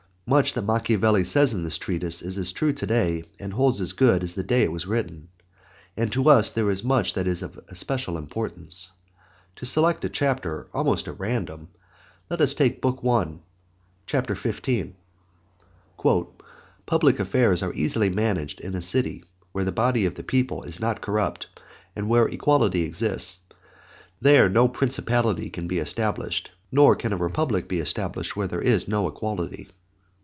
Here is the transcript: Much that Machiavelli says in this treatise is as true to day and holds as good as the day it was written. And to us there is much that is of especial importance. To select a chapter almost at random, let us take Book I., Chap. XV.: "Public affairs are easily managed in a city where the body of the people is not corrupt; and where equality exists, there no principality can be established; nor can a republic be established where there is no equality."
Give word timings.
Much 0.27 0.53
that 0.53 0.61
Machiavelli 0.61 1.25
says 1.25 1.53
in 1.53 1.65
this 1.65 1.77
treatise 1.77 2.21
is 2.21 2.37
as 2.37 2.53
true 2.53 2.71
to 2.71 2.85
day 2.85 3.25
and 3.37 3.51
holds 3.51 3.81
as 3.81 3.91
good 3.91 4.23
as 4.23 4.33
the 4.33 4.43
day 4.43 4.63
it 4.63 4.71
was 4.71 4.85
written. 4.87 5.27
And 5.97 6.09
to 6.13 6.29
us 6.29 6.53
there 6.53 6.69
is 6.69 6.85
much 6.85 7.15
that 7.15 7.27
is 7.27 7.41
of 7.43 7.59
especial 7.67 8.17
importance. 8.17 8.91
To 9.57 9.65
select 9.65 10.05
a 10.05 10.09
chapter 10.09 10.67
almost 10.73 11.09
at 11.09 11.19
random, 11.19 11.67
let 12.29 12.39
us 12.39 12.53
take 12.53 12.79
Book 12.79 12.99
I., 13.05 13.39
Chap. 14.05 14.29
XV.: 14.33 14.93
"Public 16.85 17.19
affairs 17.19 17.61
are 17.61 17.73
easily 17.73 18.07
managed 18.09 18.61
in 18.61 18.73
a 18.73 18.81
city 18.81 19.25
where 19.51 19.65
the 19.65 19.73
body 19.73 20.05
of 20.05 20.15
the 20.15 20.23
people 20.23 20.63
is 20.63 20.79
not 20.79 21.01
corrupt; 21.01 21.47
and 21.93 22.07
where 22.07 22.29
equality 22.29 22.83
exists, 22.83 23.41
there 24.21 24.47
no 24.47 24.69
principality 24.69 25.49
can 25.49 25.67
be 25.67 25.79
established; 25.79 26.51
nor 26.71 26.95
can 26.95 27.11
a 27.11 27.17
republic 27.17 27.67
be 27.67 27.79
established 27.79 28.37
where 28.37 28.47
there 28.47 28.61
is 28.61 28.87
no 28.87 29.09
equality." 29.09 29.67